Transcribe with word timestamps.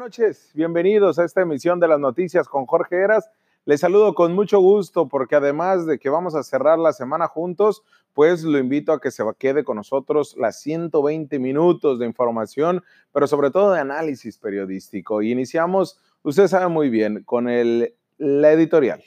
noches, 0.00 0.50
bienvenidos 0.54 1.18
a 1.18 1.26
esta 1.26 1.42
emisión 1.42 1.78
de 1.78 1.86
las 1.86 2.00
noticias 2.00 2.48
con 2.48 2.64
Jorge 2.64 2.96
Eras. 2.96 3.30
Les 3.66 3.80
saludo 3.80 4.14
con 4.14 4.32
mucho 4.32 4.58
gusto 4.58 5.08
porque 5.08 5.36
además 5.36 5.84
de 5.84 5.98
que 5.98 6.08
vamos 6.08 6.34
a 6.34 6.42
cerrar 6.42 6.78
la 6.78 6.94
semana 6.94 7.28
juntos, 7.28 7.82
pues 8.14 8.42
lo 8.42 8.56
invito 8.56 8.94
a 8.94 9.00
que 9.02 9.10
se 9.10 9.22
quede 9.38 9.62
con 9.62 9.76
nosotros 9.76 10.34
las 10.38 10.58
120 10.62 11.38
minutos 11.38 11.98
de 11.98 12.06
información, 12.06 12.82
pero 13.12 13.26
sobre 13.26 13.50
todo 13.50 13.72
de 13.72 13.80
análisis 13.80 14.38
periodístico. 14.38 15.20
Y 15.20 15.32
iniciamos, 15.32 16.00
usted 16.22 16.46
sabe 16.46 16.68
muy 16.68 16.88
bien, 16.88 17.22
con 17.24 17.44
la 17.44 18.52
editorial. 18.52 19.04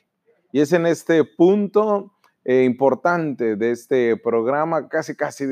Y 0.52 0.62
es 0.62 0.74
en 0.74 0.86
este 0.86 1.24
punto 1.24 2.14
eh, 2.46 2.66
importante 2.66 3.56
de 3.56 3.72
este 3.72 4.16
programa, 4.16 4.90
casi, 4.90 5.16
casi 5.16 5.46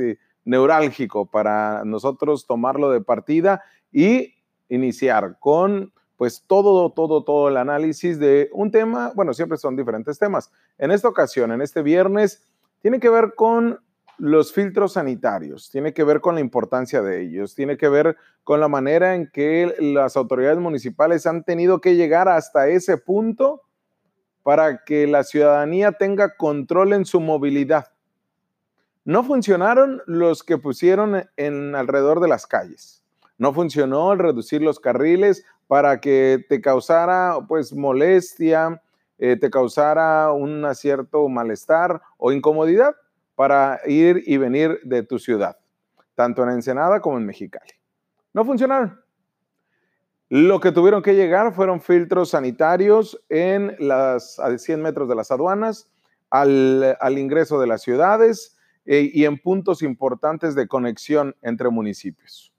neurálgico 0.46 1.26
para 1.26 1.84
nosotros 1.84 2.46
tomarlo 2.46 2.92
de 2.92 3.02
partida 3.02 3.64
y 3.92 4.36
iniciar 4.72 5.38
con 5.40 5.94
pues 6.18 6.44
todo, 6.46 6.92
todo, 6.92 7.24
todo 7.24 7.50
el 7.50 7.58
análisis 7.58 8.20
de 8.20 8.50
un 8.54 8.70
tema, 8.70 9.12
bueno, 9.16 9.34
siempre 9.34 9.58
son 9.58 9.76
diferentes 9.76 10.20
temas. 10.20 10.52
En 10.78 10.92
esta 10.92 11.08
ocasión, 11.08 11.52
en 11.52 11.62
este 11.62 11.82
viernes, 11.82 12.48
tiene 12.80 13.00
que 13.00 13.10
ver 13.10 13.34
con 13.36 13.80
los 14.20 14.54
filtros 14.54 14.94
sanitarios, 14.94 15.72
tiene 15.72 15.96
que 15.96 16.04
ver 16.04 16.22
con 16.22 16.36
la 16.36 16.42
importancia 16.42 17.02
de 17.02 17.24
ellos, 17.24 17.56
tiene 17.56 17.76
que 17.76 17.90
ver 17.90 18.18
con 18.44 18.60
la 18.60 18.68
manera 18.68 19.16
en 19.16 19.32
que 19.32 19.74
las 19.80 20.16
autoridades 20.16 20.60
municipales 20.60 21.26
han 21.26 21.44
tenido 21.44 21.82
que 21.82 21.96
llegar 21.96 22.30
hasta 22.30 22.68
ese 22.68 22.98
punto 22.98 23.64
para 24.44 24.84
que 24.84 25.08
la 25.08 25.24
ciudadanía 25.24 25.94
tenga 25.94 26.38
control 26.38 26.94
en 26.94 27.06
su 27.06 27.20
movilidad. 27.20 27.88
No 29.06 29.24
funcionaron 29.24 30.04
los 30.06 30.44
que 30.44 30.60
pusieron 30.60 31.28
en 31.36 31.74
alrededor 31.74 32.20
de 32.20 32.28
las 32.28 32.46
calles 32.46 33.01
no 33.42 33.54
funcionó 33.54 34.14
el 34.14 34.20
reducir 34.20 34.62
los 34.62 34.80
carriles 34.80 35.44
para 35.66 36.00
que 36.00 36.46
te 36.48 36.62
causara 36.62 37.40
pues 37.48 37.74
molestia, 37.74 38.84
eh, 39.18 39.36
te 39.36 39.50
causara 39.50 40.32
un 40.32 40.64
cierto 40.76 41.28
malestar 41.28 42.00
o 42.20 42.32
incomodidad 42.32 42.96
para 43.34 43.82
ir 43.88 44.22
y 44.28 44.38
venir 44.38 44.80
de 44.84 45.02
tu 45.02 45.18
ciudad, 45.18 45.58
tanto 46.14 46.44
en 46.44 46.50
Ensenada 46.50 47.02
como 47.02 47.18
en 47.18 47.26
Mexicali. 47.26 47.72
No 48.32 48.46
funcionaron. 48.46 49.02
Lo 50.30 50.60
que 50.60 50.72
tuvieron 50.72 51.02
que 51.02 51.16
llegar 51.16 51.52
fueron 51.52 51.82
filtros 51.82 52.30
sanitarios 52.30 53.20
en 53.28 53.76
las, 53.80 54.38
a 54.38 54.56
100 54.56 54.80
metros 54.84 55.10
de 55.10 55.16
las 55.16 55.32
aduanas, 55.32 55.92
al, 56.30 57.18
ingreso 57.18 57.60
de 57.60 57.66
las 57.66 57.82
ciudades 57.82 58.56
eh, 58.86 59.10
y 59.12 59.26
en 59.26 59.40
puntos 59.40 59.82
importantes 59.82 60.54
de 60.54 60.68
conexión 60.68 61.36
entre 61.42 61.70
municipios 61.70 62.52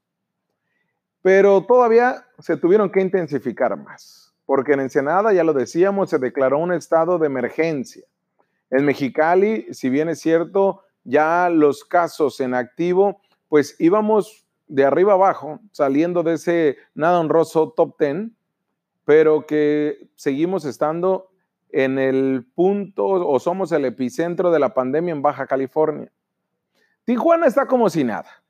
pero 1.23 1.63
todavía 1.65 2.25
se 2.37 2.57
tuvieron 2.57 2.91
que 2.91 2.99
intensificar 3.01 3.75
más, 3.77 4.35
porque 4.45 4.73
en 4.73 4.81
Ensenada, 4.81 5.31
ya 5.33 5.45
lo 5.45 5.53
decíamos, 5.53 6.09
se 6.09 6.19
declaró 6.19 6.59
un 6.59 6.73
estado 6.73 7.17
de 7.17 7.27
emergencia. 7.27 8.03
En 8.69 8.85
Mexicali, 8.85 9.73
si 9.73 9.89
bien 9.89 10.09
es 10.09 10.19
cierto, 10.19 10.81
ya 11.05 11.49
los 11.49 11.85
casos 11.85 12.41
en 12.41 12.53
activo, 12.53 13.21
pues 13.47 13.77
íbamos 13.79 14.45
de 14.67 14.83
arriba 14.83 15.13
abajo, 15.13 15.61
saliendo 15.71 16.23
de 16.23 16.33
ese 16.33 16.77
nada 16.93 17.21
honroso 17.21 17.71
top 17.71 17.95
10, 17.97 18.31
pero 19.05 19.47
que 19.47 20.09
seguimos 20.15 20.65
estando 20.65 21.29
en 21.69 21.99
el 21.99 22.45
punto 22.53 23.05
o 23.05 23.39
somos 23.39 23.71
el 23.71 23.85
epicentro 23.85 24.51
de 24.51 24.59
la 24.59 24.73
pandemia 24.73 25.13
en 25.13 25.21
Baja 25.21 25.47
California. 25.47 26.11
Tijuana 27.05 27.47
está 27.47 27.65
como 27.65 27.89
si 27.89 28.03
nada 28.03 28.42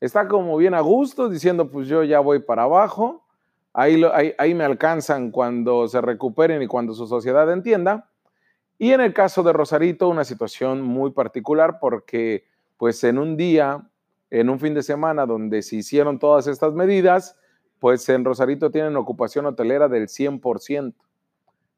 está 0.00 0.26
como 0.26 0.56
bien 0.56 0.74
a 0.74 0.80
gusto 0.80 1.28
diciendo, 1.28 1.70
pues 1.70 1.86
yo 1.86 2.02
ya 2.02 2.20
voy 2.20 2.40
para 2.40 2.62
abajo, 2.62 3.24
ahí, 3.72 4.02
ahí, 4.38 4.54
me 4.54 4.64
alcanzan 4.64 5.30
cuando 5.30 5.86
se 5.88 6.00
recuperen 6.00 6.62
y 6.62 6.66
cuando 6.66 6.94
su 6.94 7.06
sociedad 7.06 7.50
entienda. 7.52 8.08
Y 8.78 8.92
en 8.92 9.02
el 9.02 9.12
caso 9.12 9.42
de 9.42 9.52
Rosarito, 9.52 10.08
una 10.08 10.24
situación 10.24 10.80
muy 10.80 11.10
particular 11.10 11.78
porque 11.78 12.44
pues 12.78 13.04
en 13.04 13.18
un 13.18 13.36
día, 13.36 13.86
en 14.30 14.48
un 14.48 14.58
fin 14.58 14.72
de 14.72 14.82
semana 14.82 15.26
donde 15.26 15.60
se 15.60 15.76
hicieron 15.76 16.18
todas 16.18 16.46
estas 16.46 16.72
medidas, 16.72 17.36
pues 17.78 18.08
en 18.08 18.24
Rosarito 18.24 18.70
tienen 18.70 18.96
ocupación 18.96 19.44
hotelera 19.44 19.86
del 19.88 20.08
100%. 20.08 20.94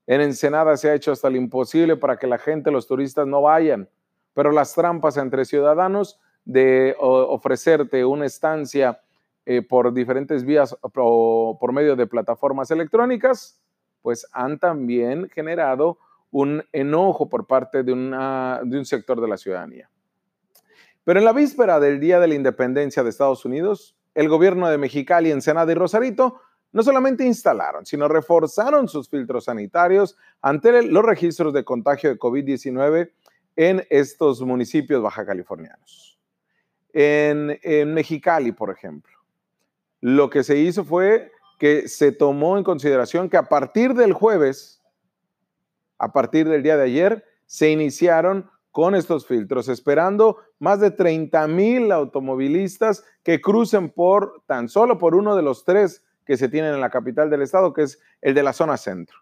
En 0.06 0.21
Ensenada 0.21 0.77
se 0.77 0.91
ha 0.91 0.94
hecho 0.94 1.11
hasta 1.11 1.28
lo 1.28 1.37
imposible 1.37 1.97
para 1.97 2.19
que 2.19 2.27
la 2.28 2.38
gente, 2.38 2.71
los 2.71 2.87
turistas 2.87 3.27
no 3.27 3.43
vayan, 3.43 3.88
pero 4.32 4.53
las 4.53 4.75
trampas 4.75 5.16
entre 5.16 5.44
ciudadanos 5.44 6.21
de 6.44 6.94
ofrecerte 6.98 8.04
una 8.04 8.26
estancia 8.26 9.00
eh, 9.44 9.62
por 9.62 9.92
diferentes 9.92 10.44
vías 10.44 10.76
o 10.80 11.58
por 11.60 11.72
medio 11.72 11.97
de 11.97 12.06
plataformas 12.06 12.70
electrónicas, 12.70 13.60
pues 14.00 14.26
han 14.32 14.58
también 14.58 15.28
generado 15.31 15.98
un 16.31 16.64
enojo 16.72 17.28
por 17.28 17.47
parte 17.47 17.82
de, 17.82 17.92
de 17.92 18.78
un 18.78 18.84
sector 18.84 19.20
de 19.20 19.28
la 19.28 19.36
ciudadanía. 19.36 19.91
Pero 21.04 21.19
en 21.19 21.25
la 21.25 21.32
víspera 21.32 21.81
del 21.81 22.00
Día 22.00 22.20
de 22.20 22.28
la 22.28 22.34
Independencia 22.34 23.02
de 23.02 23.10
Estados 23.10 23.44
Unidos, 23.44 23.97
el 24.14 24.28
gobierno 24.28 24.69
de 24.69 24.78
Mexicali, 24.78 25.31
Ensenada 25.31 25.70
y 25.72 25.75
Rosarito 25.75 26.41
no 26.70 26.82
solamente 26.82 27.25
instalaron, 27.26 27.84
sino 27.84 28.08
reforzaron 28.08 28.88
sus 28.88 29.08
filtros 29.08 29.44
sanitarios 29.44 30.16
ante 30.41 30.82
los 30.82 31.04
registros 31.04 31.52
de 31.52 31.64
contagio 31.64 32.10
de 32.10 32.19
COVID-19 32.19 33.10
en 33.56 33.84
estos 33.91 34.41
municipios 34.41 35.02
baja 35.02 35.26
californianos 35.26 36.12
en, 36.92 37.94
Mexicali, 37.94 38.53
por 38.53 38.70
ejemplo. 38.70 39.12
Lo 40.00 40.30
que 40.30 40.42
se 40.42 40.58
hizo 40.58 40.84
fue 40.84 41.30
que 41.58 41.88
se 41.88 42.12
tomó 42.12 42.58
en 42.58 42.64
consideración 42.64 43.28
que 43.28 43.36
a 43.36 43.48
partir 43.48 43.94
del 43.94 44.12
jueves, 44.12 44.82
a 45.98 46.12
partir 46.12 46.48
del 46.48 46.62
día 46.62 46.76
de 46.76 46.84
ayer, 46.84 47.25
se 47.47 47.70
iniciaron 47.70 48.50
con 48.72 48.94
estos 48.94 49.26
filtros, 49.26 49.69
esperando 49.69 50.38
más 50.58 50.81
de 50.81 50.91
30 50.91 51.47
mil 51.47 51.92
automovilistas 51.92 53.04
que 53.22 53.41
crucen 53.41 53.91
por 53.91 54.42
tan 54.47 54.69
solo 54.69 54.98
por 54.98 55.14
uno 55.14 55.36
de 55.36 55.42
los 55.42 55.64
tres 55.64 56.02
que 56.25 56.36
se 56.36 56.48
tienen 56.48 56.75
en 56.75 56.81
la 56.81 56.91
capital 56.91 57.31
del 57.31 57.42
estado, 57.42 57.72
que 57.72 57.82
es 57.82 58.00
el 58.20 58.34
de 58.34 58.42
la 58.42 58.52
zona 58.52 58.76
centro. 58.76 59.19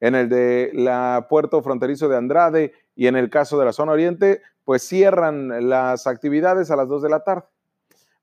En 0.00 0.14
el 0.14 0.28
de 0.28 0.70
la 0.74 1.26
puerto 1.30 1.62
fronterizo 1.62 2.08
de 2.08 2.16
Andrade 2.16 2.72
y 2.94 3.06
en 3.06 3.16
el 3.16 3.30
caso 3.30 3.58
de 3.58 3.64
la 3.64 3.72
zona 3.72 3.92
oriente, 3.92 4.42
pues 4.64 4.82
cierran 4.82 5.68
las 5.68 6.06
actividades 6.06 6.70
a 6.70 6.76
las 6.76 6.88
2 6.88 7.02
de 7.02 7.08
la 7.08 7.24
tarde. 7.24 7.44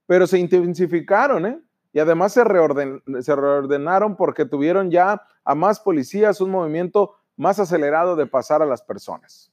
Pero 0.05 0.27
se 0.27 0.39
intensificaron, 0.39 1.45
¿eh? 1.45 1.61
Y 1.93 1.99
además 1.99 2.33
se, 2.33 2.43
se 3.21 3.35
reordenaron 3.35 4.15
porque 4.15 4.45
tuvieron 4.45 4.91
ya 4.91 5.21
a 5.43 5.55
más 5.55 5.79
policías 5.79 6.39
un 6.41 6.51
movimiento 6.51 7.15
más 7.35 7.59
acelerado 7.59 8.15
de 8.15 8.27
pasar 8.27 8.61
a 8.61 8.65
las 8.65 8.81
personas. 8.81 9.51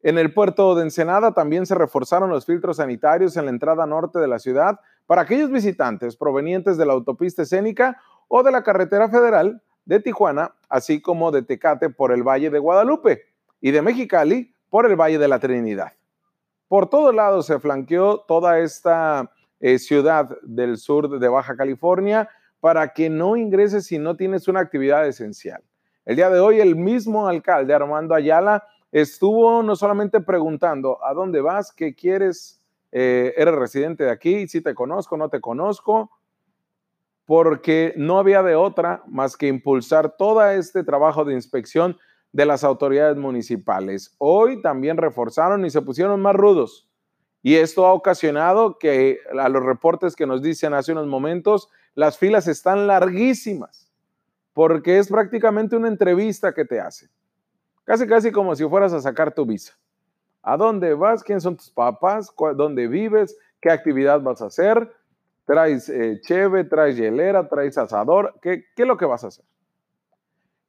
En 0.00 0.16
el 0.16 0.32
puerto 0.32 0.74
de 0.74 0.84
Ensenada 0.84 1.32
también 1.34 1.66
se 1.66 1.74
reforzaron 1.74 2.30
los 2.30 2.46
filtros 2.46 2.76
sanitarios 2.76 3.36
en 3.36 3.46
la 3.46 3.50
entrada 3.50 3.84
norte 3.84 4.20
de 4.20 4.28
la 4.28 4.38
ciudad 4.38 4.78
para 5.06 5.22
aquellos 5.22 5.50
visitantes 5.50 6.16
provenientes 6.16 6.76
de 6.76 6.86
la 6.86 6.92
autopista 6.92 7.42
escénica 7.42 8.00
o 8.28 8.42
de 8.42 8.52
la 8.52 8.62
carretera 8.62 9.08
federal 9.08 9.60
de 9.84 10.00
Tijuana, 10.00 10.54
así 10.68 11.00
como 11.00 11.32
de 11.32 11.42
Tecate 11.42 11.90
por 11.90 12.12
el 12.12 12.22
Valle 12.22 12.50
de 12.50 12.58
Guadalupe 12.58 13.24
y 13.60 13.72
de 13.72 13.82
Mexicali 13.82 14.54
por 14.70 14.86
el 14.86 14.96
Valle 14.96 15.18
de 15.18 15.28
la 15.28 15.40
Trinidad. 15.40 15.94
Por 16.68 16.90
todos 16.90 17.14
lados 17.14 17.46
se 17.46 17.58
flanqueó 17.58 18.18
toda 18.18 18.58
esta 18.58 19.32
eh, 19.58 19.78
ciudad 19.78 20.38
del 20.42 20.76
sur 20.76 21.18
de 21.18 21.28
Baja 21.28 21.56
California 21.56 22.28
para 22.60 22.92
que 22.92 23.08
no 23.08 23.36
ingreses 23.36 23.86
si 23.86 23.98
no 23.98 24.16
tienes 24.16 24.48
una 24.48 24.60
actividad 24.60 25.06
esencial. 25.06 25.62
El 26.04 26.16
día 26.16 26.28
de 26.28 26.40
hoy 26.40 26.60
el 26.60 26.76
mismo 26.76 27.26
alcalde 27.26 27.72
Armando 27.72 28.14
Ayala 28.14 28.64
estuvo 28.92 29.62
no 29.62 29.76
solamente 29.76 30.20
preguntando 30.20 31.02
a 31.02 31.14
dónde 31.14 31.40
vas, 31.40 31.72
qué 31.72 31.94
quieres, 31.94 32.60
eh, 32.92 33.32
eres 33.36 33.54
residente 33.54 34.04
de 34.04 34.10
aquí, 34.10 34.46
si 34.46 34.60
te 34.60 34.74
conozco, 34.74 35.16
no 35.16 35.30
te 35.30 35.40
conozco, 35.40 36.10
porque 37.24 37.94
no 37.96 38.18
había 38.18 38.42
de 38.42 38.56
otra 38.56 39.02
más 39.06 39.36
que 39.36 39.48
impulsar 39.48 40.16
todo 40.16 40.46
este 40.50 40.84
trabajo 40.84 41.24
de 41.24 41.34
inspección 41.34 41.96
de 42.38 42.46
las 42.46 42.62
autoridades 42.62 43.16
municipales. 43.16 44.14
Hoy 44.18 44.62
también 44.62 44.96
reforzaron 44.96 45.64
y 45.64 45.70
se 45.70 45.82
pusieron 45.82 46.22
más 46.22 46.36
rudos. 46.36 46.88
Y 47.42 47.56
esto 47.56 47.84
ha 47.84 47.92
ocasionado 47.92 48.78
que 48.78 49.18
a 49.36 49.48
los 49.48 49.64
reportes 49.64 50.14
que 50.14 50.24
nos 50.24 50.40
dicen 50.40 50.72
hace 50.72 50.92
unos 50.92 51.08
momentos, 51.08 51.68
las 51.96 52.16
filas 52.16 52.46
están 52.46 52.86
larguísimas, 52.86 53.92
porque 54.52 54.98
es 54.98 55.08
prácticamente 55.08 55.74
una 55.74 55.88
entrevista 55.88 56.54
que 56.54 56.64
te 56.64 56.78
hacen. 56.78 57.10
Casi, 57.82 58.06
casi 58.06 58.30
como 58.30 58.54
si 58.54 58.64
fueras 58.68 58.92
a 58.92 59.00
sacar 59.00 59.34
tu 59.34 59.44
visa. 59.44 59.76
¿A 60.40 60.56
dónde 60.56 60.94
vas? 60.94 61.24
¿Quién 61.24 61.40
son 61.40 61.56
tus 61.56 61.70
papás? 61.70 62.32
¿Dónde 62.54 62.86
vives? 62.86 63.36
¿Qué 63.60 63.68
actividad 63.68 64.20
vas 64.20 64.42
a 64.42 64.46
hacer? 64.46 64.94
¿Traes 65.44 65.88
eh, 65.88 66.20
cheve? 66.22 66.62
¿Traes 66.62 66.96
hielera? 66.96 67.48
¿Traes 67.48 67.76
asador? 67.78 68.38
¿Qué, 68.40 68.62
¿Qué 68.76 68.82
es 68.82 68.88
lo 68.88 68.96
que 68.96 69.06
vas 69.06 69.24
a 69.24 69.26
hacer? 69.26 69.44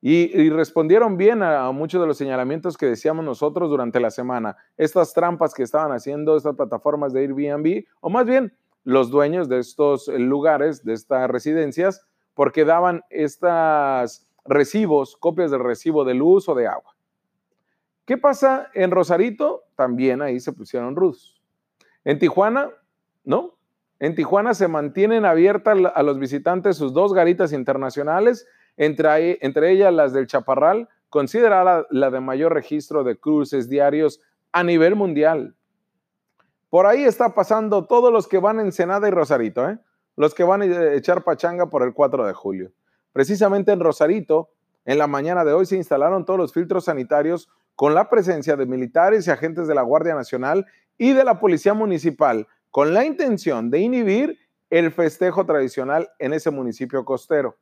Y, 0.02 0.50
respondieron 0.50 1.18
bien 1.18 1.44
a, 1.44 1.70
muchos 1.72 2.00
de 2.00 2.08
los 2.08 2.18
señalamientos 2.18 2.78
que 2.78 2.86
decíamos 2.86 3.26
nosotros 3.26 3.70
durante 3.70 4.00
la 4.00 4.12
semana. 4.12 4.56
Estas 4.78 5.14
trampas 5.14 5.54
que 5.54 5.64
estaban 5.64 5.92
haciendo 5.92 6.38
estas 6.38 6.56
plataformas 6.56 7.12
de 7.12 7.22
Airbnb, 7.22 7.86
o 8.00 8.10
más 8.10 8.26
bien 8.26 8.54
los 8.86 9.12
dueños 9.12 9.50
de 9.50 9.60
estos 9.60 10.08
lugares, 10.08 10.86
de 10.86 10.94
estas 10.94 11.30
residencias, 11.30 12.02
porque 12.34 12.64
daban 12.64 13.04
estas 13.10 14.26
recibos, 14.46 15.18
copias 15.18 15.52
del 15.52 15.64
recibo 15.64 16.06
de 16.06 16.14
luz 16.14 16.48
o 16.48 16.56
de 16.56 16.68
agua. 16.68 16.96
¿Qué 18.06 18.18
pasa 18.18 18.70
en 18.74 18.92
Rosarito? 18.92 19.66
También 19.76 20.22
ahí 20.22 20.40
se 20.40 20.54
pusieron 20.54 20.96
rudos. 20.96 21.40
En 22.06 22.18
Tijuana, 22.18 22.72
¿no? 23.26 23.56
En 24.00 24.16
Tijuana 24.16 24.54
se 24.54 24.70
mantienen 24.70 25.26
abiertas 25.26 25.78
a 25.94 26.04
los 26.04 26.18
visitantes 26.18 26.78
sus 26.78 26.94
dos 26.94 27.14
garitas 27.14 27.52
internacionales, 27.52 28.48
entre, 28.80 29.38
entre 29.46 29.72
ellas 29.72 29.94
las 29.94 30.14
del 30.14 30.26
Chaparral, 30.26 30.88
considerada 31.10 31.86
la 31.92 32.10
de 32.10 32.22
mayor 32.22 32.54
registro 32.54 33.04
de 33.04 33.18
cruces 33.18 33.68
diarios 33.70 34.22
a 34.54 34.64
nivel 34.64 34.96
mundial. 34.96 35.56
Por 36.70 36.86
ahí 36.86 37.04
está 37.04 37.36
pasando 37.36 37.86
todos 37.86 38.12
los 38.12 38.28
que 38.28 38.38
van 38.38 38.60
en 38.62 38.72
Senada 38.72 39.08
y 39.08 39.12
Rosarito, 39.12 39.70
¿eh? 39.70 39.80
los 40.16 40.34
que 40.34 40.46
van 40.46 40.62
a 40.62 40.94
echar 40.94 41.24
pachanga 41.26 41.70
por 41.70 41.84
el 41.84 41.94
4 41.94 42.26
de 42.26 42.34
julio. 42.34 42.72
Precisamente 43.12 43.74
en 43.74 43.82
Rosarito, 43.82 44.50
en 44.86 44.98
la 44.98 45.08
mañana 45.08 45.44
de 45.44 45.52
hoy 45.52 45.66
se 45.66 45.76
instalaron 45.76 46.24
todos 46.24 46.40
los 46.40 46.54
filtros 46.54 46.86
sanitarios 46.86 47.50
con 47.76 47.94
la 47.94 48.10
presencia 48.10 48.56
de 48.56 48.66
militares 48.66 49.28
y 49.28 49.32
agentes 49.32 49.68
de 49.68 49.76
la 49.76 49.82
Guardia 49.82 50.16
Nacional 50.16 50.66
y 50.98 51.12
de 51.12 51.26
la 51.26 51.40
Policía 51.40 51.74
Municipal, 51.74 52.48
con 52.72 52.94
la 52.94 53.04
intención 53.04 53.72
de 53.72 53.80
inhibir 53.80 54.40
el 54.70 54.92
festejo 54.92 55.46
tradicional 55.46 56.10
en 56.18 56.34
ese 56.34 56.50
municipio 56.50 57.04
costero. 57.04 57.58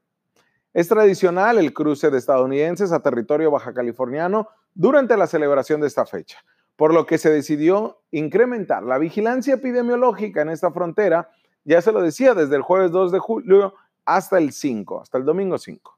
Es 0.77 0.89
tradicional 0.89 1.57
el 1.57 1.73
cruce 1.73 2.11
de 2.11 2.19
estadounidenses 2.19 2.91
a 2.91 2.99
territorio 2.99 3.49
baja 3.49 3.73
californiano 3.73 4.47
durante 4.75 5.17
la 5.17 5.25
celebración 5.25 5.81
de 5.81 5.87
esta 5.87 6.05
fecha, 6.05 6.37
por 6.75 6.93
lo 6.93 7.07
que 7.07 7.17
se 7.17 7.31
decidió 7.31 8.03
incrementar 8.11 8.83
la 8.83 8.99
vigilancia 8.99 9.55
epidemiológica 9.55 10.43
en 10.43 10.49
esta 10.49 10.69
frontera, 10.71 11.31
ya 11.63 11.81
se 11.81 11.91
lo 11.91 11.99
decía, 11.99 12.35
desde 12.35 12.57
el 12.57 12.61
jueves 12.61 12.91
2 12.91 13.11
de 13.11 13.17
julio 13.17 13.73
hasta 14.05 14.37
el 14.37 14.51
5, 14.53 15.01
hasta 15.01 15.17
el 15.17 15.25
domingo 15.25 15.57
5. 15.57 15.97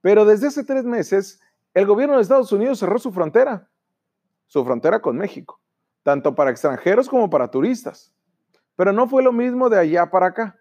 Pero 0.00 0.24
desde 0.24 0.46
hace 0.46 0.64
tres 0.64 0.84
meses, 0.84 1.38
el 1.74 1.84
gobierno 1.84 2.16
de 2.16 2.22
Estados 2.22 2.50
Unidos 2.50 2.78
cerró 2.78 2.98
su 2.98 3.12
frontera, 3.12 3.68
su 4.46 4.64
frontera 4.64 5.02
con 5.02 5.18
México, 5.18 5.60
tanto 6.02 6.34
para 6.34 6.50
extranjeros 6.50 7.10
como 7.10 7.28
para 7.28 7.50
turistas. 7.50 8.14
Pero 8.74 8.90
no 8.90 9.06
fue 9.06 9.22
lo 9.22 9.34
mismo 9.34 9.68
de 9.68 9.78
allá 9.78 10.10
para 10.10 10.28
acá. 10.28 10.58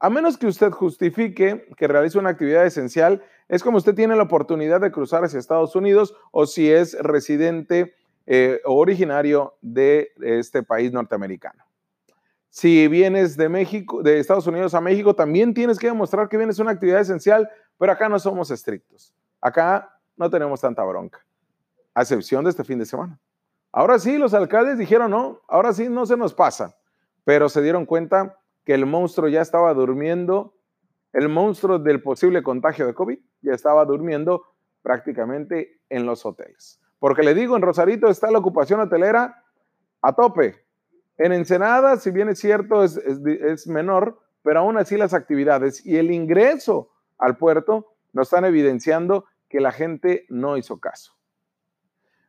A 0.00 0.10
menos 0.10 0.38
que 0.38 0.46
usted 0.46 0.70
justifique 0.70 1.66
que 1.76 1.88
realice 1.88 2.18
una 2.18 2.30
actividad 2.30 2.64
esencial, 2.64 3.22
es 3.48 3.62
como 3.62 3.78
usted 3.78 3.94
tiene 3.94 4.14
la 4.14 4.22
oportunidad 4.22 4.80
de 4.80 4.92
cruzar 4.92 5.24
hacia 5.24 5.38
Estados 5.38 5.74
Unidos 5.74 6.14
o 6.30 6.46
si 6.46 6.70
es 6.70 6.96
residente 7.00 7.96
eh, 8.26 8.60
originario 8.64 9.56
de 9.60 10.12
este 10.20 10.62
país 10.62 10.92
norteamericano. 10.92 11.64
Si 12.50 12.86
vienes 12.88 13.36
de 13.36 13.48
México, 13.48 14.02
de 14.02 14.20
Estados 14.20 14.46
Unidos 14.46 14.74
a 14.74 14.80
México, 14.80 15.14
también 15.14 15.52
tienes 15.52 15.78
que 15.78 15.88
demostrar 15.88 16.28
que 16.28 16.36
vienes 16.36 16.58
a 16.58 16.62
una 16.62 16.72
actividad 16.72 17.00
esencial, 17.00 17.48
pero 17.76 17.92
acá 17.92 18.08
no 18.08 18.18
somos 18.18 18.50
estrictos. 18.50 19.14
Acá 19.40 19.98
no 20.16 20.30
tenemos 20.30 20.60
tanta 20.60 20.84
bronca, 20.84 21.24
a 21.94 22.02
excepción 22.02 22.44
de 22.44 22.50
este 22.50 22.64
fin 22.64 22.78
de 22.78 22.86
semana. 22.86 23.18
Ahora 23.72 23.98
sí, 23.98 24.16
los 24.16 24.32
alcaldes 24.32 24.78
dijeron, 24.78 25.10
no, 25.10 25.40
ahora 25.48 25.72
sí 25.72 25.88
no 25.88 26.06
se 26.06 26.16
nos 26.16 26.34
pasa, 26.34 26.76
pero 27.24 27.48
se 27.48 27.62
dieron 27.62 27.84
cuenta 27.84 28.38
que 28.68 28.74
el 28.74 28.84
monstruo 28.84 29.30
ya 29.30 29.40
estaba 29.40 29.72
durmiendo, 29.72 30.52
el 31.14 31.30
monstruo 31.30 31.78
del 31.78 32.02
posible 32.02 32.42
contagio 32.42 32.86
de 32.86 32.92
COVID 32.92 33.18
ya 33.40 33.54
estaba 33.54 33.86
durmiendo 33.86 34.44
prácticamente 34.82 35.80
en 35.88 36.04
los 36.04 36.26
hoteles. 36.26 36.78
Porque 36.98 37.22
le 37.22 37.32
digo, 37.32 37.56
en 37.56 37.62
Rosarito 37.62 38.08
está 38.08 38.30
la 38.30 38.40
ocupación 38.40 38.80
hotelera 38.80 39.42
a 40.02 40.12
tope. 40.12 40.66
En 41.16 41.32
Ensenada, 41.32 41.96
si 41.96 42.10
bien 42.10 42.28
es 42.28 42.40
cierto, 42.40 42.84
es, 42.84 43.66
menor, 43.66 44.18
pero 44.42 44.60
aún 44.60 44.76
así 44.76 44.98
las 44.98 45.14
actividades 45.14 45.86
y 45.86 45.96
el 45.96 46.10
ingreso 46.10 46.90
al 47.16 47.38
puerto 47.38 47.94
nos 48.12 48.26
están 48.26 48.44
evidenciando 48.44 49.24
que 49.48 49.60
la 49.60 49.72
gente 49.72 50.26
no 50.28 50.58
hizo 50.58 50.78
caso. 50.78 51.14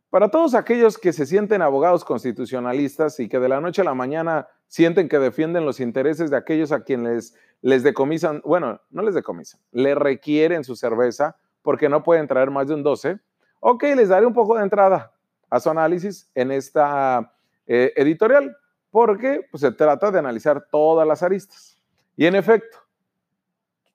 Para 0.09 0.29
todos 0.29 0.55
aquellos 0.55 0.97
que 0.97 1.13
se 1.13 1.27
sienten 1.27 1.61
abogados 1.61 2.03
constitucionalistas 2.03 3.19
y 3.19 3.29
que 3.29 3.39
de 3.39 3.47
la 3.47 3.61
noche 3.61 3.81
a 3.81 3.85
la 3.85 3.93
mañana 3.93 4.47
sienten 4.67 5.07
que 5.07 5.19
defienden 5.19 5.65
los 5.65 5.79
intereses 5.79 6.31
de 6.31 6.37
aquellos 6.37 6.71
a 6.71 6.83
quienes 6.83 7.35
les 7.61 7.83
decomisan, 7.83 8.41
bueno, 8.43 8.81
no 8.89 9.03
les 9.03 9.13
decomisan, 9.13 9.61
le 9.71 9.93
requieren 9.93 10.63
su 10.63 10.75
cerveza 10.75 11.37
porque 11.61 11.89
no 11.89 12.01
pueden 12.01 12.27
traer 12.27 12.49
más 12.49 12.67
de 12.67 12.73
un 12.73 12.81
12. 12.81 13.19
Ok, 13.59 13.83
les 13.95 14.09
daré 14.09 14.25
un 14.25 14.33
poco 14.33 14.55
de 14.55 14.63
entrada 14.63 15.11
a 15.47 15.59
su 15.59 15.69
análisis 15.69 16.27
en 16.33 16.51
esta 16.51 17.31
eh, 17.67 17.93
editorial, 17.95 18.57
porque 18.89 19.45
pues, 19.51 19.61
se 19.61 19.71
trata 19.71 20.09
de 20.09 20.17
analizar 20.17 20.67
todas 20.71 21.07
las 21.07 21.21
aristas. 21.21 21.79
Y 22.15 22.25
en 22.25 22.35
efecto, 22.35 22.79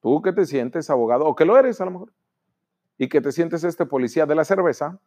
tú 0.00 0.22
que 0.22 0.32
te 0.32 0.46
sientes 0.46 0.90
abogado, 0.90 1.25
o 1.25 1.34
que 1.34 1.44
lo 1.44 1.58
eres 1.58 1.81
a 1.81 1.87
lo 1.87 1.90
mejor, 1.90 2.12
y 2.99 3.08
que 3.08 3.20
te 3.20 3.32
sientes 3.32 3.64
este 3.64 3.87
policía 3.87 4.26
de 4.26 4.37
la 4.37 4.44
cerveza, 4.44 5.00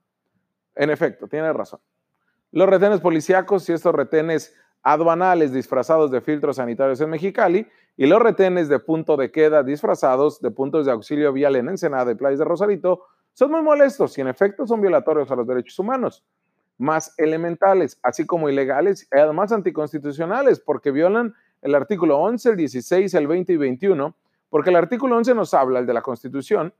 en 0.77 0.89
efecto, 0.89 1.27
tienes 1.27 1.53
razón. 1.53 1.79
Los 2.51 2.69
retenes 2.69 3.01
policíacos 3.01 3.67
y 3.69 3.73
estos 3.73 3.93
retenes 3.93 4.55
aduanales 4.83 5.51
disfrazados 5.51 6.11
de 6.11 6.21
filtros 6.21 6.55
sanitarios 6.55 7.01
en 7.01 7.09
Mexicali 7.09 7.67
y 7.97 8.05
los 8.05 8.21
retenes 8.21 8.69
de 8.69 8.79
punto 8.79 9.17
de 9.17 9.31
queda 9.31 9.63
disfrazados 9.63 10.39
de 10.39 10.51
puntos 10.51 10.85
de 10.85 10.93
auxilio 10.93 11.33
vial 11.33 11.55
en 11.55 11.67
Ensenada 11.67 12.11
y 12.11 12.15
Playas 12.15 12.39
de 12.39 12.45
Rosarito 12.45 13.03
son 13.33 13.51
muy 13.51 13.61
molestos 13.61 14.17
y 14.17 14.21
en 14.21 14.27
efecto 14.27 14.65
son 14.65 14.81
violatorios 14.81 15.29
a 15.29 15.35
los 15.35 15.45
derechos 15.45 15.77
humanos, 15.77 16.23
más 16.77 17.13
elementales, 17.17 17.99
así 18.01 18.25
como 18.25 18.49
ilegales 18.49 19.07
y 19.11 19.19
además 19.19 19.51
anticonstitucionales 19.51 20.59
porque 20.59 20.91
violan 20.91 21.35
el 21.61 21.75
artículo 21.75 22.17
11, 22.19 22.51
el 22.51 22.55
16, 22.55 23.13
el 23.13 23.27
20 23.27 23.53
y 23.53 23.57
21, 23.57 24.15
porque 24.49 24.69
el 24.69 24.75
artículo 24.75 25.17
11 25.17 25.35
nos 25.35 25.53
habla, 25.53 25.79
el 25.79 25.85
de 25.85 25.93
la 25.93 26.01
Constitución, 26.01 26.73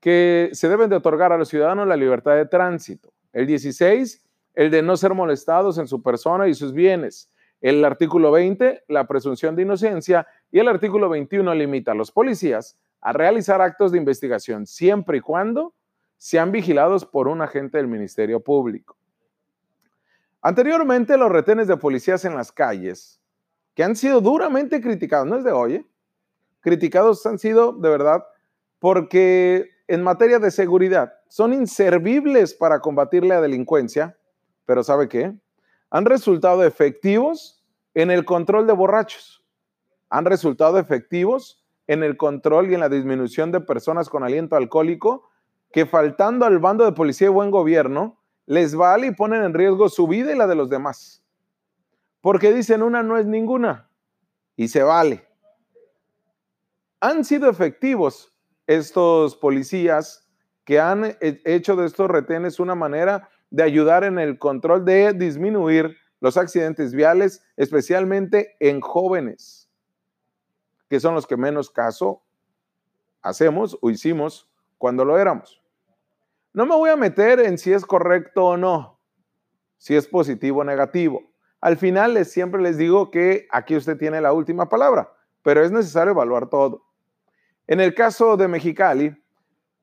que 0.00 0.50
se 0.52 0.68
deben 0.68 0.90
de 0.90 0.96
otorgar 0.96 1.32
a 1.32 1.38
los 1.38 1.48
ciudadanos 1.48 1.86
la 1.86 1.96
libertad 1.96 2.34
de 2.34 2.46
tránsito. 2.46 3.13
El 3.34 3.46
16, 3.46 4.24
el 4.54 4.70
de 4.70 4.80
no 4.80 4.96
ser 4.96 5.12
molestados 5.12 5.76
en 5.76 5.88
su 5.88 6.02
persona 6.02 6.48
y 6.48 6.54
sus 6.54 6.72
bienes. 6.72 7.30
El 7.60 7.84
artículo 7.84 8.30
20, 8.30 8.84
la 8.88 9.06
presunción 9.06 9.56
de 9.56 9.62
inocencia, 9.62 10.26
y 10.50 10.60
el 10.60 10.68
artículo 10.68 11.08
21 11.08 11.54
limita 11.54 11.92
a 11.92 11.94
los 11.94 12.12
policías 12.12 12.78
a 13.00 13.12
realizar 13.12 13.60
actos 13.60 13.92
de 13.92 13.98
investigación 13.98 14.66
siempre 14.66 15.18
y 15.18 15.20
cuando 15.20 15.74
sean 16.16 16.52
vigilados 16.52 17.04
por 17.04 17.28
un 17.28 17.42
agente 17.42 17.76
del 17.76 17.88
Ministerio 17.88 18.40
Público. 18.40 18.96
Anteriormente, 20.40 21.16
los 21.16 21.30
retenes 21.30 21.66
de 21.66 21.76
policías 21.76 22.24
en 22.24 22.36
las 22.36 22.52
calles, 22.52 23.20
que 23.74 23.82
han 23.82 23.96
sido 23.96 24.20
duramente 24.20 24.80
criticados, 24.80 25.26
no 25.26 25.36
es 25.36 25.44
de 25.44 25.52
hoy, 25.52 25.74
¿eh? 25.74 25.86
criticados 26.60 27.26
han 27.26 27.38
sido 27.38 27.72
de 27.72 27.90
verdad 27.90 28.24
porque 28.78 29.73
en 29.88 30.02
materia 30.02 30.38
de 30.38 30.50
seguridad 30.50 31.14
son 31.28 31.52
inservibles 31.52 32.54
para 32.54 32.80
combatir 32.80 33.24
la 33.24 33.40
delincuencia, 33.40 34.16
pero 34.66 34.82
¿sabe 34.82 35.08
qué? 35.08 35.34
han 35.94 36.06
resultado 36.06 36.64
efectivos 36.64 37.64
en 37.94 38.10
el 38.10 38.24
control 38.24 38.66
de 38.66 38.72
borrachos, 38.72 39.44
han 40.10 40.24
resultado 40.24 40.80
efectivos 40.80 41.64
en 41.86 42.02
el 42.02 42.16
control 42.16 42.68
y 42.68 42.74
en 42.74 42.80
la 42.80 42.88
disminución 42.88 43.52
de 43.52 43.60
personas 43.60 44.08
con 44.08 44.24
aliento 44.24 44.56
alcohólico 44.56 45.30
que 45.70 45.86
faltando 45.86 46.46
al 46.46 46.58
bando 46.58 46.84
de 46.84 46.90
policía 46.90 47.28
y 47.28 47.30
buen 47.30 47.52
gobierno, 47.52 48.18
les 48.44 48.74
vale 48.74 49.06
y 49.06 49.10
ponen 49.12 49.44
en 49.44 49.54
riesgo 49.54 49.88
su 49.88 50.08
vida 50.08 50.32
y 50.32 50.36
la 50.36 50.48
de 50.48 50.56
los 50.56 50.68
demás. 50.68 51.22
Porque 52.20 52.52
dicen 52.52 52.82
una 52.82 53.04
no 53.04 53.16
es 53.16 53.26
ninguna 53.26 53.88
y 54.56 54.66
se 54.66 54.82
vale. 54.82 55.28
Han 56.98 57.24
sido 57.24 57.48
efectivos 57.48 58.33
estos 58.66 59.36
policías 59.36 60.28
que 60.64 60.80
han 60.80 61.16
hecho 61.20 61.76
de 61.76 61.86
estos 61.86 62.08
retenes 62.08 62.58
una 62.58 62.74
manera 62.74 63.28
de 63.50 63.62
ayudar 63.62 64.04
en 64.04 64.18
el 64.18 64.38
control 64.38 64.84
de 64.84 65.12
disminuir 65.12 65.96
los 66.20 66.36
accidentes 66.36 66.94
viales, 66.94 67.44
especialmente 67.56 68.56
en 68.58 68.80
jóvenes, 68.80 69.68
que 70.88 70.98
son 70.98 71.14
los 71.14 71.26
que 71.26 71.36
menos 71.36 71.70
caso 71.70 72.22
hacemos 73.20 73.78
o 73.80 73.90
hicimos 73.90 74.50
cuando 74.78 75.04
lo 75.04 75.18
éramos. 75.18 75.62
No 76.52 76.66
me 76.66 76.74
voy 76.74 76.90
a 76.90 76.96
meter 76.96 77.40
en 77.40 77.58
si 77.58 77.72
es 77.72 77.84
correcto 77.84 78.44
o 78.44 78.56
no, 78.56 78.98
si 79.76 79.96
es 79.96 80.06
positivo 80.06 80.60
o 80.60 80.64
negativo. 80.64 81.22
Al 81.60 81.76
final 81.76 82.14
les, 82.14 82.30
siempre 82.30 82.62
les 82.62 82.78
digo 82.78 83.10
que 83.10 83.46
aquí 83.50 83.76
usted 83.76 83.98
tiene 83.98 84.20
la 84.20 84.32
última 84.32 84.68
palabra, 84.68 85.12
pero 85.42 85.64
es 85.64 85.70
necesario 85.70 86.12
evaluar 86.12 86.48
todo. 86.48 86.84
En 87.66 87.80
el 87.80 87.94
caso 87.94 88.36
de 88.36 88.48
Mexicali, 88.48 89.16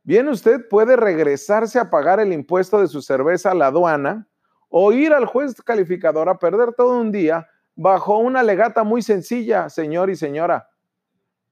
Bien, 0.04 0.28
usted 0.30 0.68
puede 0.68 0.96
regresarse 0.96 1.78
a 1.78 1.92
pagar 1.92 2.20
el 2.20 2.34
impuesto 2.34 2.80
de 2.80 2.88
su 2.88 3.04
cerveza 3.04 3.52
a 3.52 3.54
la 3.54 3.68
aduana 3.68 4.28
o 4.68 4.92
ir 4.94 5.14
al 5.14 5.26
juez 5.26 5.62
calificador 5.62 6.28
a 6.28 6.40
perder 6.40 6.74
todo 6.74 7.00
un 7.00 7.12
día 7.12 7.48
bajo 7.76 8.18
una 8.18 8.42
legata 8.42 8.84
muy 8.84 9.04
sencilla, 9.04 9.70
señor 9.70 10.10
y 10.10 10.16
señora. 10.16 10.70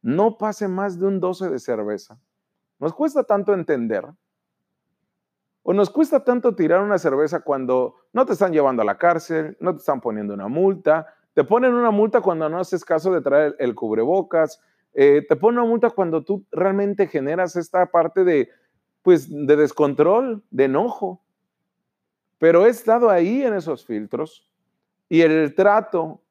No 0.01 0.37
pase 0.37 0.67
más 0.67 0.99
de 0.99 1.05
un 1.05 1.19
12 1.19 1.49
de 1.49 1.59
cerveza. 1.59 2.19
Nos 2.79 2.93
cuesta 2.93 3.23
tanto 3.23 3.53
entender. 3.53 4.07
O 5.61 5.73
nos 5.73 5.91
cuesta 5.91 6.23
tanto 6.23 6.55
tirar 6.55 6.81
una 6.81 6.97
cerveza 6.97 7.41
cuando 7.41 7.97
no 8.13 8.25
te 8.25 8.33
están 8.33 8.51
llevando 8.51 8.81
a 8.81 8.85
la 8.85 8.97
cárcel, 8.97 9.57
no 9.59 9.73
te 9.73 9.79
están 9.79 10.01
poniendo 10.01 10.33
una 10.33 10.47
multa, 10.47 11.05
te 11.35 11.43
ponen 11.43 11.73
una 11.73 11.91
multa 11.91 12.21
cuando 12.21 12.49
no 12.49 12.59
haces 12.59 12.83
caso 12.83 13.11
de 13.11 13.21
traer 13.21 13.55
el 13.59 13.75
cubrebocas, 13.75 14.59
eh, 14.93 15.25
te 15.27 15.35
pone 15.35 15.59
una 15.59 15.67
multa 15.67 15.89
cuando 15.89 16.23
tú 16.23 16.45
realmente 16.51 17.07
generas 17.07 17.55
esta 17.55 17.85
parte 17.91 18.23
de, 18.23 18.49
pues, 19.01 19.29
de 19.29 19.55
descontrol, 19.55 20.43
de 20.49 20.65
enojo. 20.65 21.21
Pero 22.37 22.65
he 22.65 22.69
estado 22.69 23.09
ahí 23.09 23.43
en 23.43 23.53
esos 23.53 23.85
filtros 23.85 24.49
y 25.09 25.21
el 25.21 25.53
trato 25.55 26.21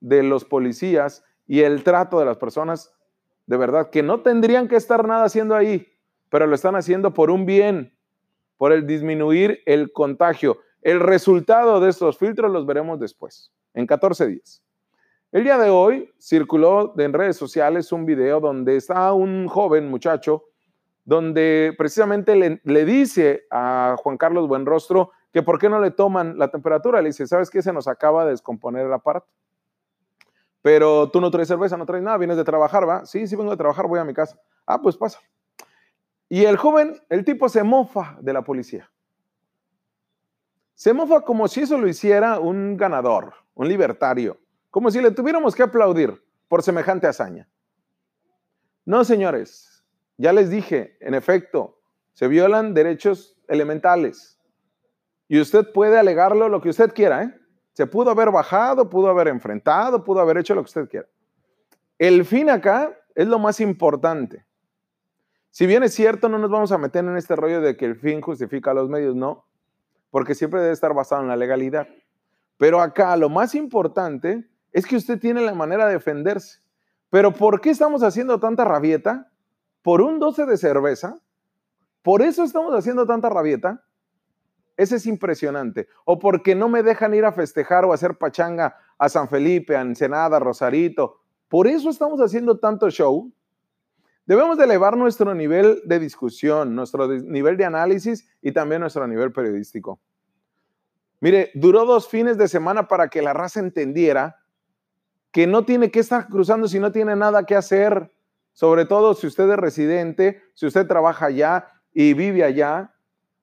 de 0.00 0.22
los 0.22 0.44
policías 0.44 1.24
y 1.46 1.60
el 1.60 1.82
trato 1.82 2.18
de 2.18 2.26
las 2.26 2.36
personas, 2.36 2.94
de 3.46 3.56
verdad, 3.56 3.90
que 3.90 4.02
no 4.02 4.20
tendrían 4.20 4.68
que 4.68 4.76
estar 4.76 5.06
nada 5.06 5.24
haciendo 5.24 5.54
ahí, 5.54 5.86
pero 6.30 6.46
lo 6.46 6.54
están 6.54 6.76
haciendo 6.76 7.14
por 7.14 7.30
un 7.30 7.46
bien, 7.46 7.94
por 8.56 8.72
el 8.72 8.86
disminuir 8.86 9.60
el 9.66 9.92
contagio. 9.92 10.58
El 10.82 11.00
resultado 11.00 11.80
de 11.80 11.90
estos 11.90 12.18
filtros 12.18 12.50
los 12.50 12.66
veremos 12.66 13.00
después, 13.00 13.52
en 13.74 13.86
14 13.86 14.26
días. 14.26 14.62
El 15.30 15.44
día 15.44 15.58
de 15.58 15.68
hoy 15.68 16.10
circuló 16.18 16.94
en 16.98 17.12
redes 17.12 17.36
sociales 17.36 17.92
un 17.92 18.06
video 18.06 18.40
donde 18.40 18.76
está 18.76 19.12
un 19.12 19.46
joven 19.46 19.90
muchacho, 19.90 20.44
donde 21.04 21.74
precisamente 21.76 22.34
le, 22.64 22.84
dice 22.86 23.44
a 23.50 23.96
Juan 23.98 24.16
Carlos 24.16 24.48
Buenrostro 24.48 25.10
que 25.30 25.42
por 25.42 25.58
qué 25.58 25.68
no 25.68 25.80
le 25.80 25.90
toman 25.90 26.38
la 26.38 26.48
temperatura. 26.48 27.02
Le 27.02 27.10
dice, 27.10 27.26
¿sabes 27.26 27.50
qué? 27.50 27.60
Se 27.60 27.74
nos 27.74 27.86
acaba 27.88 28.24
de 28.24 28.30
descomponer 28.30 28.86
el 28.86 28.92
aparato. 28.92 29.26
Pero 30.62 31.10
tú 31.10 31.20
no 31.20 31.30
traes 31.30 31.48
cerveza, 31.48 31.76
no 31.76 31.84
traes 31.84 32.02
nada, 32.02 32.16
vienes 32.16 32.38
de 32.38 32.44
trabajar, 32.44 32.88
¿va? 32.88 33.04
Sí, 33.04 33.26
sí 33.26 33.36
vengo 33.36 33.50
de 33.50 33.58
trabajar, 33.58 33.86
voy 33.86 34.00
a 34.00 34.04
mi 34.04 34.14
casa. 34.14 34.40
Ah, 34.64 34.80
pues 34.80 34.96
pasa. 34.96 35.20
Y 36.30 36.46
el 36.46 36.56
joven, 36.56 37.02
el 37.10 37.26
tipo 37.26 37.50
se 37.50 37.62
mofa 37.62 38.16
de 38.22 38.32
la 38.32 38.42
policía. 38.42 38.90
Se 40.74 40.94
mofa 40.94 41.20
como 41.20 41.48
si 41.48 41.60
eso 41.60 41.76
lo 41.76 41.86
hiciera 41.86 42.40
un 42.40 42.78
ganador, 42.78 43.34
un 43.52 43.68
libertario 43.68 44.38
como 44.78 44.92
si 44.92 45.00
le 45.00 45.10
tuviéramos 45.10 45.56
que 45.56 45.64
aplaudir 45.64 46.22
por 46.46 46.62
semejante 46.62 47.08
hazaña. 47.08 47.48
No, 48.84 49.02
señores, 49.02 49.84
ya 50.16 50.32
les 50.32 50.50
dije, 50.50 50.96
en 51.00 51.14
efecto, 51.14 51.80
se 52.12 52.28
violan 52.28 52.74
derechos 52.74 53.36
elementales. 53.48 54.38
Y 55.26 55.40
usted 55.40 55.72
puede 55.72 55.98
alegarlo 55.98 56.48
lo 56.48 56.60
que 56.60 56.68
usted 56.68 56.92
quiera, 56.92 57.24
¿eh? 57.24 57.34
Se 57.72 57.88
pudo 57.88 58.12
haber 58.12 58.30
bajado, 58.30 58.88
pudo 58.88 59.08
haber 59.08 59.26
enfrentado, 59.26 60.04
pudo 60.04 60.20
haber 60.20 60.38
hecho 60.38 60.54
lo 60.54 60.62
que 60.62 60.68
usted 60.68 60.88
quiera. 60.88 61.08
El 61.98 62.24
fin 62.24 62.48
acá 62.48 62.96
es 63.16 63.26
lo 63.26 63.40
más 63.40 63.58
importante. 63.58 64.46
Si 65.50 65.66
bien 65.66 65.82
es 65.82 65.92
cierto, 65.92 66.28
no 66.28 66.38
nos 66.38 66.50
vamos 66.50 66.70
a 66.70 66.78
meter 66.78 67.04
en 67.04 67.16
este 67.16 67.34
rollo 67.34 67.60
de 67.60 67.76
que 67.76 67.84
el 67.86 67.96
fin 67.96 68.20
justifica 68.20 68.72
los 68.74 68.88
medios, 68.88 69.16
no, 69.16 69.44
porque 70.12 70.36
siempre 70.36 70.60
debe 70.60 70.72
estar 70.72 70.94
basado 70.94 71.22
en 71.22 71.26
la 71.26 71.36
legalidad. 71.36 71.88
Pero 72.58 72.80
acá 72.80 73.16
lo 73.16 73.28
más 73.28 73.56
importante 73.56 74.48
es 74.72 74.86
que 74.86 74.96
usted 74.96 75.18
tiene 75.18 75.40
la 75.40 75.54
manera 75.54 75.86
de 75.86 75.94
defenderse. 75.94 76.60
Pero 77.10 77.32
¿por 77.32 77.60
qué 77.60 77.70
estamos 77.70 78.02
haciendo 78.02 78.38
tanta 78.38 78.64
rabieta? 78.64 79.30
¿Por 79.82 80.02
un 80.02 80.18
12 80.18 80.46
de 80.46 80.56
cerveza? 80.56 81.18
¿Por 82.02 82.22
eso 82.22 82.44
estamos 82.44 82.74
haciendo 82.74 83.06
tanta 83.06 83.28
rabieta? 83.28 83.84
Ese 84.76 84.96
es 84.96 85.06
impresionante. 85.06 85.88
O 86.04 86.18
porque 86.18 86.54
no 86.54 86.68
me 86.68 86.82
dejan 86.82 87.14
ir 87.14 87.24
a 87.24 87.32
festejar 87.32 87.84
o 87.84 87.92
a 87.92 87.94
hacer 87.94 88.16
pachanga 88.16 88.76
a 88.98 89.08
San 89.08 89.28
Felipe, 89.28 89.76
a 89.76 89.80
Ensenada, 89.80 90.36
a 90.36 90.40
Rosarito. 90.40 91.20
Por 91.48 91.66
eso 91.66 91.90
estamos 91.90 92.20
haciendo 92.20 92.58
tanto 92.58 92.90
show. 92.90 93.32
Debemos 94.26 94.58
de 94.58 94.64
elevar 94.64 94.96
nuestro 94.96 95.34
nivel 95.34 95.80
de 95.86 95.98
discusión, 95.98 96.76
nuestro 96.76 97.08
nivel 97.08 97.56
de 97.56 97.64
análisis 97.64 98.30
y 98.42 98.52
también 98.52 98.82
nuestro 98.82 99.06
nivel 99.08 99.32
periodístico. 99.32 100.00
Mire, 101.20 101.50
duró 101.54 101.84
dos 101.84 102.08
fines 102.08 102.36
de 102.36 102.46
semana 102.46 102.86
para 102.86 103.08
que 103.08 103.22
la 103.22 103.32
raza 103.32 103.58
entendiera 103.60 104.36
que 105.30 105.46
no 105.46 105.64
tiene 105.64 105.90
que 105.90 106.00
estar 106.00 106.28
cruzando 106.28 106.68
si 106.68 106.78
no 106.78 106.92
tiene 106.92 107.14
nada 107.16 107.44
que 107.44 107.54
hacer, 107.54 108.12
sobre 108.52 108.84
todo 108.84 109.14
si 109.14 109.26
usted 109.26 109.48
es 109.50 109.56
residente, 109.56 110.42
si 110.54 110.66
usted 110.66 110.86
trabaja 110.86 111.26
allá 111.26 111.68
y 111.92 112.14
vive 112.14 112.44
allá, 112.44 112.92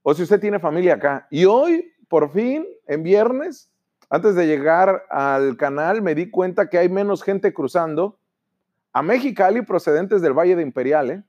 o 0.02 0.14
si 0.14 0.24
usted 0.24 0.40
tiene 0.40 0.60
familia 0.60 0.96
acá. 0.96 1.28
Y 1.32 1.46
hoy, 1.46 1.92
por 2.08 2.32
fin, 2.32 2.66
en 2.88 3.02
viernes, 3.02 3.72
antes 4.10 4.36
de 4.36 4.46
llegar 4.46 5.06
al 5.10 5.58
canal, 5.58 6.02
me 6.02 6.16
di 6.16 6.30
cuenta 6.30 6.70
que 6.70 6.78
hay 6.78 6.90
menos 6.90 7.24
gente 7.24 7.54
cruzando 7.54 8.20
a 8.94 9.02
Mexicali 9.02 9.62
procedentes 9.64 10.22
del 10.22 10.34
Valle 10.34 10.56
de 10.56 10.62
Imperial. 10.62 11.10
¿eh? 11.10 11.24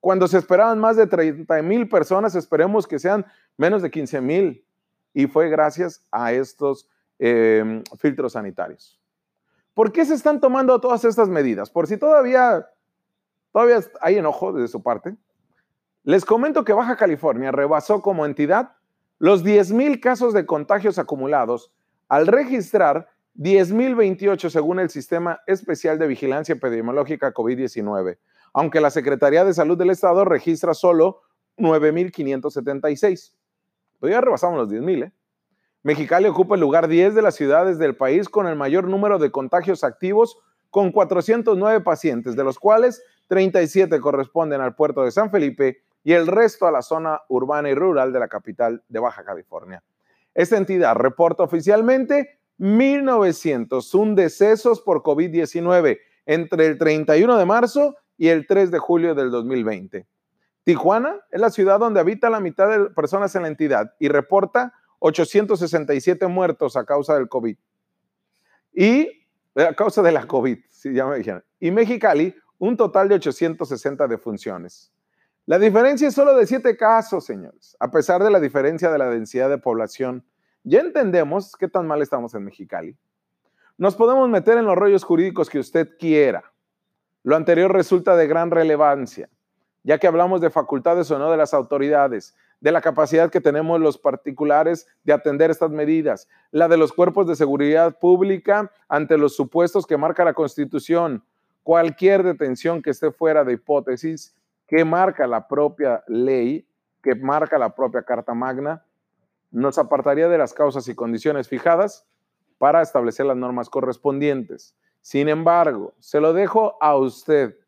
Cuando 0.00 0.28
se 0.28 0.38
esperaban 0.38 0.78
más 0.78 0.96
de 0.96 1.06
30 1.06 1.60
mil 1.62 1.88
personas, 1.88 2.34
esperemos 2.34 2.86
que 2.86 2.98
sean 2.98 3.26
menos 3.56 3.82
de 3.82 3.90
15 3.90 4.20
mil. 4.20 4.64
Y 5.12 5.26
fue 5.26 5.50
gracias 5.50 6.06
a 6.10 6.32
estos 6.32 6.88
eh, 7.18 7.82
filtros 7.98 8.32
sanitarios. 8.32 9.01
¿Por 9.74 9.92
qué 9.92 10.04
se 10.04 10.14
están 10.14 10.40
tomando 10.40 10.80
todas 10.80 11.04
estas 11.04 11.28
medidas? 11.28 11.70
Por 11.70 11.86
si 11.86 11.96
todavía, 11.96 12.68
todavía 13.52 13.80
hay 14.00 14.18
enojo 14.18 14.52
de 14.52 14.68
su 14.68 14.82
parte. 14.82 15.16
Les 16.04 16.24
comento 16.24 16.64
que 16.64 16.72
Baja 16.72 16.96
California 16.96 17.52
rebasó 17.52 18.02
como 18.02 18.26
entidad 18.26 18.72
los 19.18 19.44
10.000 19.44 20.00
casos 20.00 20.34
de 20.34 20.46
contagios 20.46 20.98
acumulados 20.98 21.72
al 22.08 22.26
registrar 22.26 23.08
10.028 23.36 24.50
según 24.50 24.80
el 24.80 24.90
Sistema 24.90 25.40
Especial 25.46 25.98
de 25.98 26.06
Vigilancia 26.06 26.54
Epidemiológica 26.54 27.32
COVID-19, 27.32 28.18
aunque 28.52 28.80
la 28.80 28.90
Secretaría 28.90 29.44
de 29.44 29.54
Salud 29.54 29.78
del 29.78 29.90
Estado 29.90 30.24
registra 30.24 30.74
solo 30.74 31.22
9.576. 31.56 33.32
Pues 34.00 34.12
ya 34.12 34.20
rebasamos 34.20 34.58
los 34.58 34.68
10.000, 34.68 35.04
¿eh? 35.04 35.12
Mexicali 35.84 36.28
ocupa 36.28 36.54
el 36.54 36.60
lugar 36.60 36.86
10 36.86 37.14
de 37.14 37.22
las 37.22 37.34
ciudades 37.34 37.76
del 37.76 37.96
país 37.96 38.28
con 38.28 38.46
el 38.46 38.54
mayor 38.54 38.86
número 38.86 39.18
de 39.18 39.32
contagios 39.32 39.82
activos, 39.82 40.38
con 40.70 40.92
409 40.92 41.80
pacientes, 41.80 42.36
de 42.36 42.44
los 42.44 42.60
cuales 42.60 43.02
37 43.26 44.00
corresponden 44.00 44.60
al 44.60 44.76
puerto 44.76 45.02
de 45.02 45.10
San 45.10 45.30
Felipe 45.32 45.82
y 46.04 46.12
el 46.12 46.28
resto 46.28 46.68
a 46.68 46.70
la 46.70 46.82
zona 46.82 47.20
urbana 47.28 47.68
y 47.68 47.74
rural 47.74 48.12
de 48.12 48.20
la 48.20 48.28
capital 48.28 48.82
de 48.88 49.00
Baja 49.00 49.24
California. 49.24 49.82
Esta 50.34 50.56
entidad 50.56 50.94
reporta 50.94 51.42
oficialmente 51.42 52.38
1.901 52.60 54.14
decesos 54.14 54.80
por 54.80 55.02
COVID-19 55.02 55.98
entre 56.26 56.66
el 56.66 56.78
31 56.78 57.36
de 57.36 57.44
marzo 57.44 57.96
y 58.16 58.28
el 58.28 58.46
3 58.46 58.70
de 58.70 58.78
julio 58.78 59.16
del 59.16 59.32
2020. 59.32 60.06
Tijuana 60.62 61.16
es 61.32 61.40
la 61.40 61.50
ciudad 61.50 61.80
donde 61.80 61.98
habita 61.98 62.30
la 62.30 62.38
mitad 62.38 62.68
de 62.68 62.90
personas 62.90 63.34
en 63.34 63.42
la 63.42 63.48
entidad 63.48 63.94
y 63.98 64.08
reporta 64.08 64.74
867 65.04 66.26
muertos 66.28 66.76
a 66.76 66.84
causa 66.84 67.14
del 67.14 67.28
COVID. 67.28 67.56
Y 68.72 69.26
eh, 69.54 69.66
a 69.68 69.74
causa 69.74 70.00
de 70.00 70.12
la 70.12 70.26
COVID, 70.26 70.58
si 70.70 70.94
ya 70.94 71.06
me 71.06 71.18
dijeron. 71.18 71.44
Y 71.58 71.70
Mexicali, 71.70 72.34
un 72.58 72.76
total 72.76 73.08
de 73.08 73.16
860 73.16 74.06
defunciones. 74.06 74.92
La 75.44 75.58
diferencia 75.58 76.06
es 76.06 76.14
solo 76.14 76.36
de 76.36 76.46
7 76.46 76.76
casos, 76.76 77.26
señores, 77.26 77.76
a 77.80 77.90
pesar 77.90 78.22
de 78.22 78.30
la 78.30 78.38
diferencia 78.38 78.92
de 78.92 78.98
la 78.98 79.10
densidad 79.10 79.50
de 79.50 79.58
población. 79.58 80.24
Ya 80.62 80.80
entendemos 80.80 81.56
qué 81.56 81.66
tan 81.66 81.88
mal 81.88 82.00
estamos 82.00 82.34
en 82.36 82.44
Mexicali. 82.44 82.96
Nos 83.76 83.96
podemos 83.96 84.28
meter 84.28 84.56
en 84.56 84.66
los 84.66 84.76
rollos 84.76 85.02
jurídicos 85.02 85.50
que 85.50 85.58
usted 85.58 85.96
quiera. 85.98 86.44
Lo 87.24 87.34
anterior 87.34 87.72
resulta 87.72 88.14
de 88.14 88.28
gran 88.28 88.52
relevancia, 88.52 89.28
ya 89.82 89.98
que 89.98 90.06
hablamos 90.06 90.40
de 90.40 90.50
facultades 90.50 91.10
o 91.10 91.18
no 91.18 91.28
de 91.28 91.36
las 91.36 91.54
autoridades, 91.54 92.36
de 92.62 92.70
la 92.70 92.80
capacidad 92.80 93.28
que 93.28 93.40
tenemos 93.40 93.80
los 93.80 93.98
particulares 93.98 94.86
de 95.02 95.12
atender 95.12 95.50
estas 95.50 95.72
medidas, 95.72 96.28
la 96.52 96.68
de 96.68 96.76
los 96.76 96.92
cuerpos 96.92 97.26
de 97.26 97.34
seguridad 97.34 97.98
pública 97.98 98.70
ante 98.88 99.18
los 99.18 99.34
supuestos 99.34 99.84
que 99.84 99.96
marca 99.96 100.24
la 100.24 100.32
Constitución, 100.32 101.24
cualquier 101.64 102.22
detención 102.22 102.80
que 102.80 102.90
esté 102.90 103.10
fuera 103.10 103.42
de 103.42 103.54
hipótesis 103.54 104.36
que 104.68 104.84
marca 104.84 105.26
la 105.26 105.48
propia 105.48 106.04
ley, 106.06 106.64
que 107.02 107.16
marca 107.16 107.58
la 107.58 107.74
propia 107.74 108.04
Carta 108.04 108.32
Magna, 108.32 108.84
nos 109.50 109.76
apartaría 109.76 110.28
de 110.28 110.38
las 110.38 110.54
causas 110.54 110.86
y 110.86 110.94
condiciones 110.94 111.48
fijadas 111.48 112.06
para 112.58 112.80
establecer 112.80 113.26
las 113.26 113.36
normas 113.36 113.68
correspondientes. 113.68 114.76
Sin 115.00 115.28
embargo, 115.28 115.94
se 115.98 116.20
lo 116.20 116.32
dejo 116.32 116.78
a 116.80 116.96
usted, 116.96 117.58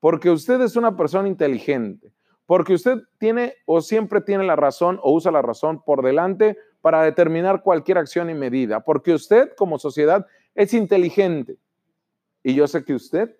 porque 0.00 0.28
usted 0.28 0.60
es 0.60 0.74
una 0.74 0.96
persona 0.96 1.28
inteligente 1.28 2.12
porque 2.50 2.74
usted 2.74 2.98
tiene 3.18 3.54
o 3.64 3.80
siempre 3.80 4.20
tiene 4.20 4.42
la 4.42 4.56
razón 4.56 4.98
o 5.04 5.12
usa 5.12 5.30
la 5.30 5.40
razón 5.40 5.84
por 5.84 6.02
delante 6.02 6.58
para 6.80 7.00
determinar 7.04 7.62
cualquier 7.62 7.96
acción 7.96 8.28
y 8.28 8.34
medida, 8.34 8.80
porque 8.80 9.14
usted 9.14 9.54
como 9.56 9.78
sociedad 9.78 10.26
es 10.56 10.74
inteligente. 10.74 11.58
Y 12.42 12.56
yo 12.56 12.66
sé 12.66 12.84
que 12.84 12.92
usted 12.92 13.36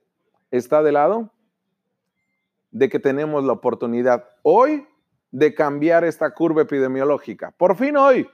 está 0.53 0.85
de 0.85 0.93
lado 0.93 1.33
de 2.71 2.89
que 2.89 3.01
tenemos 3.01 3.43
la 3.43 3.53
oportunidad 3.53 4.29
hoy 4.43 4.87
de 5.33 5.55
cambiar 5.57 6.05
esta 6.05 6.33
curva 6.33 6.63
epidemiológica. 6.63 7.51
Por 7.51 7.75
fin 7.75 7.97
hoy, 7.97 8.31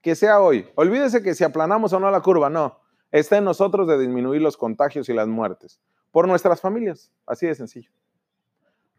que 0.00 0.14
sea 0.14 0.40
hoy. 0.40 0.64
Olvídese 0.76 1.24
que 1.24 1.34
si 1.34 1.42
aplanamos 1.42 1.92
o 1.92 1.98
no 1.98 2.08
la 2.12 2.20
curva, 2.20 2.48
no. 2.48 2.78
Está 3.10 3.38
en 3.38 3.44
nosotros 3.44 3.88
de 3.88 3.98
disminuir 3.98 4.40
los 4.40 4.56
contagios 4.56 5.08
y 5.08 5.12
las 5.12 5.26
muertes 5.26 5.80
por 6.12 6.28
nuestras 6.28 6.60
familias. 6.60 7.10
Así 7.26 7.48
de 7.48 7.56
sencillo. 7.56 7.90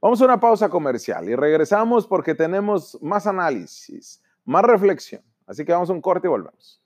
Vamos 0.02 0.22
a 0.22 0.25
una 0.25 0.40
pausa 0.40 0.70
comercial 0.70 1.30
y 1.30 1.36
regresamos 1.36 2.06
porque 2.06 2.36
tenemos 2.36 2.98
más 3.02 3.25
análisis, 3.28 4.22
más 4.44 4.64
reflexión. 4.64 5.24
Así 5.48 5.66
que 5.66 5.72
vamos 5.72 5.90
a 5.90 5.94
un 5.94 6.02
corte 6.02 6.28
y 6.28 6.30
volvemos. 6.30 6.82